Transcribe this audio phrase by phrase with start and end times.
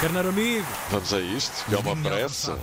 [0.00, 2.58] Carneiro amigo, Vamos a isto, que é uma pressa.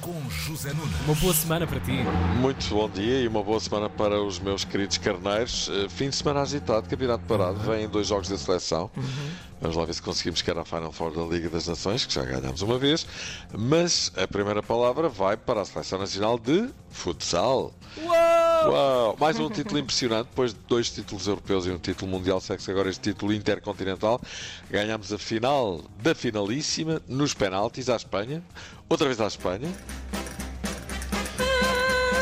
[0.00, 0.94] Com José Nunes.
[1.06, 1.92] uma boa semana para ti.
[2.38, 5.70] Muito bom dia e uma boa semana para os meus queridos carneiros.
[5.72, 8.90] Eh, Fim de semana agitado, campeonato parado, vêm dois jogos da seleção.
[9.62, 12.22] Vamos lá ver se conseguimos chegar à Final Four da Liga das Nações, que já
[12.22, 13.06] ganhámos uma vez.
[13.56, 17.72] Mas a primeira palavra vai para a Seleção Nacional de Futsal.
[18.66, 19.16] Uau!
[19.20, 22.88] Mais um título impressionante, depois de dois títulos europeus e um título mundial, segue-se agora
[22.88, 24.20] este título intercontinental.
[24.70, 28.42] Ganhámos a final da finalíssima, nos penaltis à Espanha,
[28.88, 29.70] outra vez à Espanha.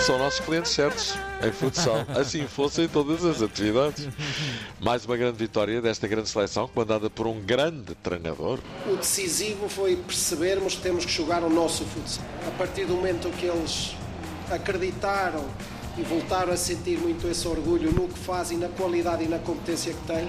[0.01, 1.15] São nossos clientes certos
[1.46, 4.09] em futsal, assim fossem todas as atividades.
[4.80, 8.59] Mais uma grande vitória desta grande seleção, comandada por um grande treinador.
[8.84, 12.24] O decisivo foi percebermos que temos que jogar o nosso futsal.
[12.48, 13.95] A partir do momento que eles
[14.51, 15.48] acreditaram
[15.96, 19.92] e voltaram a sentir muito esse orgulho no que fazem, na qualidade e na competência
[19.92, 20.28] que têm,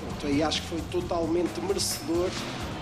[0.00, 2.30] pronto, aí acho que foi totalmente merecedor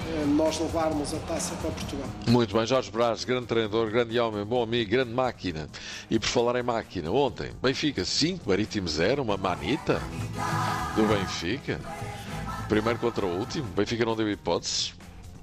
[0.07, 2.07] eh, nós levarmos a taça para Portugal.
[2.29, 5.69] Muito bem, Jorge Braz, grande treinador, grande homem, bom amigo, grande máquina.
[6.11, 10.01] E por falar em máquina, ontem, Benfica 5, Marítimo 0, uma manita
[10.95, 11.81] do Benfica.
[12.69, 14.95] Primeiro contra o último, Benfica não deu hipóteses.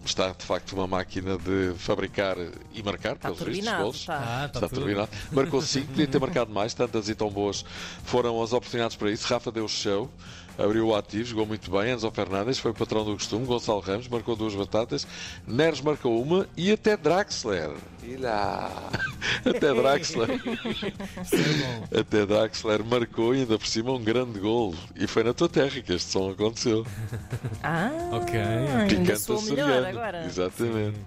[0.03, 2.35] Está de facto uma máquina de fabricar
[2.73, 3.95] e marcar, Está pelos vistos, turbinado, golos.
[3.97, 4.17] está.
[4.17, 5.09] Ah, Está está turbinado.
[5.31, 7.63] Marcou 5, podia ter marcado mais, tantas e tão boas
[8.03, 9.27] foram as oportunidades para isso.
[9.27, 10.09] Rafa deu show,
[10.57, 11.91] abriu o ativo, jogou muito bem.
[11.93, 13.45] Enzo Fernandes foi o patrão do costume.
[13.45, 15.05] Gonçalo Ramos marcou duas batatas.
[15.47, 17.71] Neres marcou uma e até Draxler.
[18.03, 18.71] E lá.
[19.45, 20.29] Até Draxler.
[21.93, 21.99] É.
[21.99, 24.73] Até Draxler marcou e ainda por cima um grande gol.
[24.95, 26.85] E foi na tua terra que este som aconteceu.
[27.63, 28.39] Ah, Ok.
[28.89, 30.25] Picante sou o melhor agora.
[30.25, 30.97] Exatamente.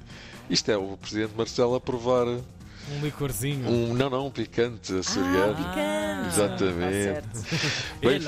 [0.49, 3.69] Isto é o presidente Marcelo a provar Um licorzinho.
[3.69, 3.95] um.
[3.95, 5.57] Não, não, um picante açoriano.
[5.57, 6.29] Picante.
[6.29, 6.81] Exatamente.
[6.81, 7.99] Tá certo.
[8.01, 8.21] Bem-.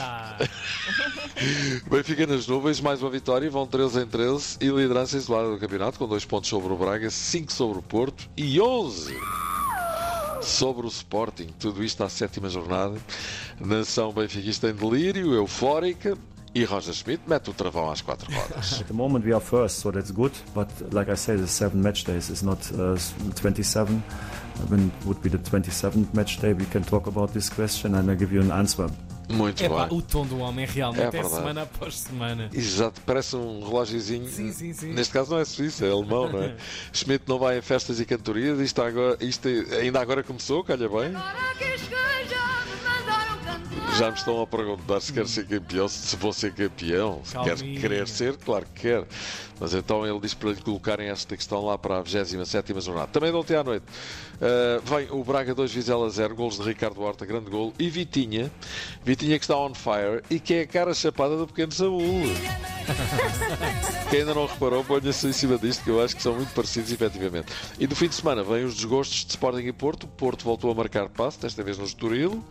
[1.91, 5.99] Benfica nas nuvens, mais uma vitória, vão 13 em 13 e liderança isolada do campeonato
[5.99, 9.15] com 2 pontos sobre o Braga, 5 sobre o Porto e 11
[10.41, 11.49] sobre o Sporting.
[11.59, 12.97] Tudo isto à sétima jornada.
[13.61, 16.17] Nação benfiquista em delírio, eufórica
[16.55, 18.81] e Roger Schmidt mete o travão às quatro rodas.
[18.81, 20.35] At the moment we are first, so that's good.
[20.55, 22.97] But like I say, the seven match days is not uh,
[23.35, 24.03] 27.
[24.71, 28.11] When it would be the 27th match day, we can talk about this question and
[28.11, 28.89] I'll give you an answer.
[29.29, 29.99] Muito Epá, bem.
[29.99, 31.35] o tom do homem realmente É é, verdade.
[31.35, 32.49] semana após semana.
[32.53, 34.29] Exato, parece um relógiozinho.
[34.29, 34.93] Sim, sim, sim.
[34.93, 36.55] Neste caso não é suíço, é alemão, não é?
[36.93, 39.49] Schmidt não vai em festas e cantorias, isto, agora, isto
[39.81, 41.13] ainda agora começou, calha bem.
[43.99, 47.57] Já me estão a perguntar se quer ser campeão, se vou ser campeão, se quer
[47.81, 49.07] querer ser, claro que quer.
[49.59, 53.07] Mas então ele diz para lhe colocarem esta questão lá para a 27 jornada.
[53.07, 57.01] Também de ontem à noite uh, vem o Braga 2 Vizela 0, golos de Ricardo
[57.01, 58.53] Horta, grande gol, e Vitinha,
[59.03, 62.03] Vitinha que está on fire e que é a cara chapada do pequeno Saúl.
[64.11, 66.93] Quem ainda não reparou, ponha-se em cima disto, que eu acho que são muito parecidos,
[66.93, 67.51] efetivamente.
[67.79, 70.05] E do fim de semana vêm os desgostos de Sporting e Porto.
[70.05, 72.45] O Porto voltou a marcar passo, desta vez no Estoril.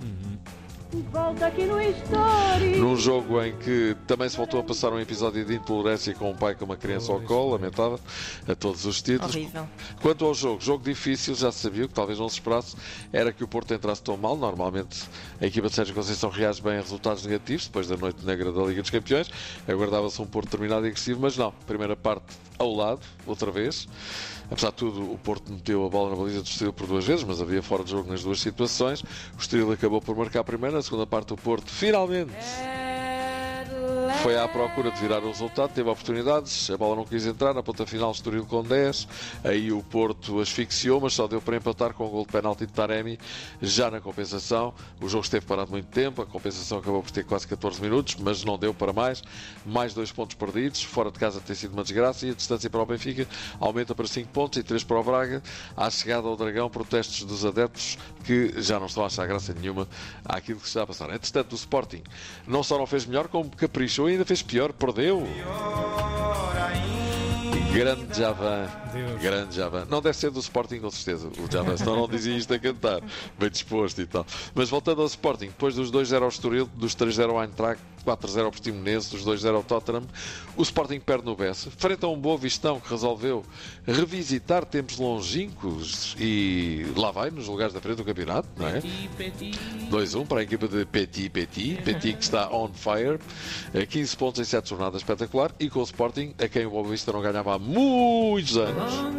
[1.16, 2.78] Volta aqui no histórico.
[2.78, 6.36] Num jogo em que também se voltou a passar um episódio de intolerância com um
[6.36, 7.98] pai com uma criança ao colo, lamentável,
[8.46, 9.34] a todos os títulos.
[9.34, 9.66] Horrível.
[10.02, 12.76] Quanto ao jogo, jogo difícil, já se sabia, que talvez não se esperasse,
[13.14, 14.36] era que o Porto entrasse tão mal.
[14.36, 15.03] Normalmente
[15.40, 18.64] a equipa de Sérgio Conceição reage bem a resultados negativos, depois da noite negra da
[18.64, 19.32] Liga dos Campeões.
[19.66, 21.53] Aguardava-se um Porto terminado e agressivo, mas não.
[21.66, 22.26] Primeira parte
[22.59, 23.88] ao lado, outra vez.
[24.50, 27.24] Apesar de tudo, o Porto meteu a bola na baliza do Estoril por duas vezes,
[27.24, 29.02] mas havia fora de jogo nas duas situações.
[29.02, 31.71] O Estoril acabou por marcar a primeira, na segunda parte o Porto.
[31.71, 32.84] Finalmente
[34.25, 37.62] foi à procura de virar o resultado, teve oportunidades, a bola não quis entrar, na
[37.62, 39.08] ponta final Estoril com 10,
[39.44, 42.74] aí o Porto asfixiou, mas só deu para empatar com o gol de penalti de
[42.74, 43.19] Taremi,
[43.62, 47.47] já na compensação, o jogo esteve parado muito tempo, a compensação acabou por ter quase
[47.47, 49.22] 14 minutos, mas não deu para mais,
[49.64, 52.81] mais dois pontos perdidos, fora de casa tem sido uma desgraça e a distância para
[52.81, 53.28] o Benfica
[53.59, 55.44] aumenta para 5 pontos e 3 para o Braga,
[55.78, 59.88] à chegada ao Dragão, protestos dos adeptos que já não estão a achar graça nenhuma
[60.25, 61.12] àquilo que se está a passar.
[61.14, 62.02] Entretanto, o Sporting
[62.47, 65.28] não só não fez melhor, como caprichou ainda fez pior, perdeu.
[67.74, 68.70] Grande Javan.
[68.94, 69.22] Deus.
[69.22, 69.85] Grande Javan.
[69.90, 71.28] Não deve ser do Sporting, com certeza.
[71.28, 73.02] O Javan, senão não dizia isto a cantar.
[73.38, 74.26] Bem disposto e tal.
[74.53, 78.52] Mas voltando ao Sporting, depois dos 2-0 ao Estoril, dos 3-0 ao Eintracht, 4-0 ao
[78.52, 80.03] Portimonense, dos 2-0 ao Tottenham,
[80.55, 83.43] o Sporting perde no Bessa, frente a um Boa Vistão que resolveu
[83.85, 88.81] revisitar tempos longínquos e lá vai, nos lugares da frente do campeonato, não é?
[89.90, 93.19] 2-1 para a equipa de Petit Petit, Petit que está on fire,
[93.73, 96.87] Eh, 15 pontos em 7 jornadas, espetacular, e com o Sporting, a quem o Boa
[96.87, 99.15] Vista não ganhava há muitos anos.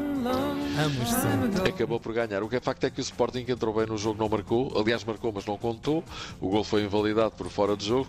[1.67, 2.43] Acabou por ganhar.
[2.43, 4.73] O que é facto é que o Sporting que entrou bem no jogo não marcou.
[4.79, 6.05] Aliás, marcou, mas não contou.
[6.41, 8.09] O gol foi invalidado por fora de jogo.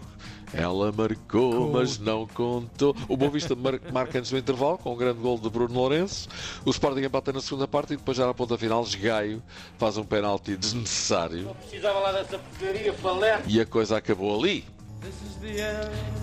[0.53, 2.95] Ela marcou, mas não contou.
[3.07, 6.27] O Boa Vista mar- marca antes do intervalo, com um grande gol de Bruno Lourenço.
[6.65, 9.41] O Sporting empata na segunda parte e depois já na ponta final, Gaio
[9.77, 11.55] faz um penalti desnecessário.
[11.61, 13.41] Precisava lá dessa porcaria, falé.
[13.47, 14.63] E a coisa acabou ali.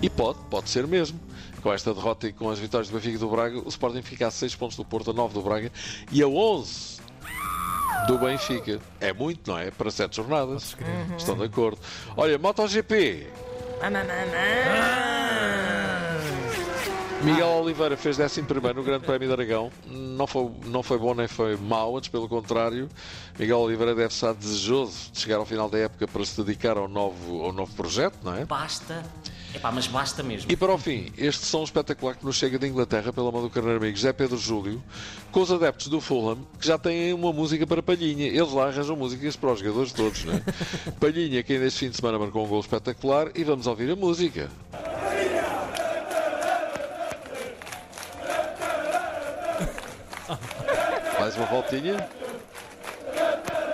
[0.01, 1.19] E pode, pode ser mesmo.
[1.61, 4.27] Com esta derrota e com as vitórias do Benfica e do Braga, o Sporting fica
[4.27, 5.71] a 6 pontos do Porto, a 9 do Braga
[6.11, 7.01] e a 11
[8.07, 8.79] do Benfica.
[8.99, 9.71] É muito, não é?
[9.71, 10.75] Para 7 jornadas.
[11.17, 11.79] Estão de acordo.
[12.15, 13.27] Olha, MotoGP.
[17.25, 18.41] Miguel Oliveira fez 11
[18.75, 19.71] no Grande Prémio de Aragão.
[19.87, 22.87] Não foi, não foi bom nem foi mau, antes pelo contrário.
[23.39, 26.87] Miguel Oliveira deve estar desejoso de chegar ao final da época para se dedicar ao
[26.87, 28.45] novo, ao novo projeto, não é?
[28.45, 29.03] Basta.
[29.55, 30.51] Epá, mas basta mesmo.
[30.51, 33.49] E para o fim, este som espetacular que nos chega de Inglaterra pela mão do
[33.49, 34.83] Carneiro Amigo José Pedro Júlio,
[35.31, 38.27] com os adeptos do Fulham, que já têm uma música para Palhinha.
[38.27, 40.41] Eles lá arranjam músicas para os jogadores todos, não é?
[40.99, 43.95] Palhinha, que ainda este fim de semana marcou um gol espetacular, e vamos ouvir a
[43.95, 44.49] música.
[51.35, 52.09] Mais uma voltinha.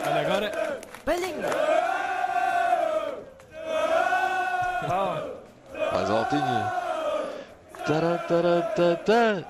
[0.08, 0.80] Olha agora.
[5.94, 6.74] Mais uma voltinha.
[7.86, 9.46] Taratatata.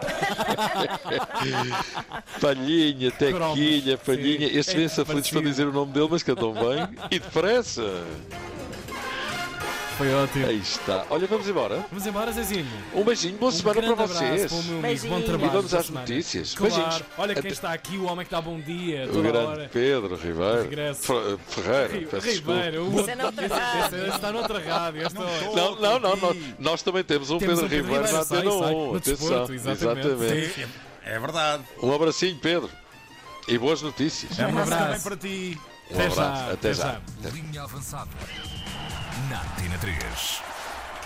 [2.40, 4.48] Palhinha, Tequilha, Cromos, Palhinha.
[4.48, 4.56] sim.
[4.58, 6.88] Estes É vêm-se aflitos para dizer o nome dele, mas cantam bem.
[7.12, 8.02] E depressa.
[10.00, 10.46] Foi ótimo.
[10.46, 11.04] Aí está.
[11.10, 11.84] Olha, vamos embora.
[11.90, 12.66] Vamos embora, Zezinho.
[12.94, 14.46] Um beijinho, boa Um semana para vocês.
[14.50, 14.74] para o meu amigo.
[14.74, 15.22] Bom Beijinho.
[15.24, 15.44] trabalho.
[15.44, 16.54] E vamos às notícias.
[16.54, 16.74] Claro.
[16.74, 17.02] Beijinhos.
[17.18, 19.70] Olha quem está aqui, o homem que dá bom dia O toda grande hora.
[19.70, 20.94] Pedro Ribeiro.
[20.94, 22.52] Ferreira, Ri- peço desculpa.
[22.60, 25.02] Ribeiro, o Isso é esse está noutra rádio.
[25.04, 25.20] Esta
[25.54, 28.74] Não, não, não, nós, nós também temos um Temos Pedro um Ribeiro na Antena sai,
[28.74, 28.90] 1.
[28.90, 29.54] no Atenção.
[29.54, 30.66] exatamente.
[31.04, 31.62] É verdade.
[31.82, 32.70] Um abracinho, Pedro.
[33.46, 34.38] E boas notícias.
[34.38, 35.60] Um Um abraço também para ti.
[35.90, 36.16] Um Até abraço.
[36.46, 37.00] já, Até já.
[37.34, 38.08] Linha avançada.
[39.30, 40.59] Na Tina 3.